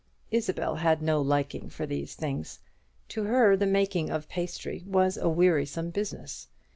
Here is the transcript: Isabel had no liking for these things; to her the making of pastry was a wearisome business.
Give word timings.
Isabel 0.31 0.77
had 0.77 1.03
no 1.03 1.21
liking 1.21 1.69
for 1.69 1.85
these 1.85 2.15
things; 2.15 2.57
to 3.09 3.25
her 3.25 3.55
the 3.55 3.67
making 3.67 4.09
of 4.09 4.27
pastry 4.27 4.83
was 4.87 5.15
a 5.15 5.29
wearisome 5.29 5.91
business. 5.91 6.47